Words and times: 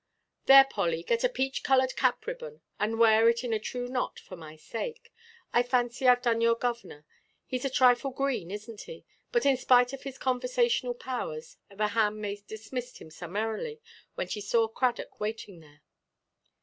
"There, 0.47 0.65
Polly, 0.65 1.03
get 1.03 1.23
a 1.23 1.29
peach–coloured 1.29 1.95
cap–ribbon, 1.95 2.61
and 2.79 2.97
wear 2.97 3.29
it 3.29 3.43
in 3.43 3.53
a 3.53 3.59
true 3.59 3.87
knot 3.87 4.17
for 4.17 4.35
my 4.35 4.55
sake. 4.55 5.13
I 5.53 5.61
fancy 5.61 6.05
Iʼve 6.05 6.23
done 6.23 6.41
your 6.41 6.55
governor. 6.55 7.05
Heʼs 7.53 7.65
a 7.65 7.69
trifle 7.69 8.09
green; 8.09 8.49
isnʼt 8.49 8.81
he?" 8.85 9.05
But, 9.31 9.45
in 9.45 9.57
spite 9.57 9.93
of 9.93 10.01
his 10.01 10.17
conversational 10.17 10.95
powers, 10.95 11.57
the 11.69 11.89
handmaid 11.89 12.47
dismissed 12.47 12.97
him 12.99 13.11
summarily, 13.11 13.79
when 14.15 14.27
she 14.27 14.41
saw 14.41 14.67
Cradock 14.67 15.19
waiting 15.19 15.59
there. 15.59 15.83